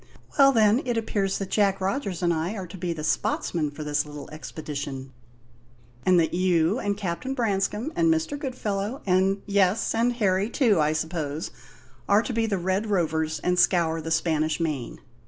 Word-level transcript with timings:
Well, 0.39 0.51
then, 0.51 0.81
it 0.83 0.97
appears 0.97 1.37
that 1.37 1.51
Jack 1.51 1.79
Rogers 1.79 2.23
and 2.23 2.33
I 2.33 2.55
are 2.55 2.65
to 2.65 2.75
be 2.75 2.91
the 2.91 3.03
spotsmen 3.03 3.69
for 3.69 3.83
this 3.83 4.03
little 4.03 4.27
expedition, 4.31 5.13
and 6.07 6.19
that 6.19 6.33
you 6.33 6.79
and 6.79 6.97
Captain 6.97 7.35
Branscome, 7.35 7.93
and 7.95 8.11
Mr. 8.11 8.35
Goodfellow, 8.35 9.03
and 9.05 9.43
yes, 9.45 9.93
and 9.93 10.13
Harry, 10.13 10.49
too, 10.49 10.79
I 10.79 10.93
suppose 10.93 11.51
are 12.09 12.23
to 12.23 12.33
be 12.33 12.47
the 12.47 12.57
Red 12.57 12.87
Rovers 12.87 13.39
and 13.43 13.59
scour 13.59 14.01
the 14.01 14.09
Spanish 14.09 14.59
Main. 14.59 15.01